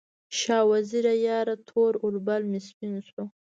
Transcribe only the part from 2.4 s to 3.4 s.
مې سپین شو